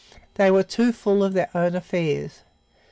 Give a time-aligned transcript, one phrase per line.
[0.33, 2.39] They were too full of their own affairs.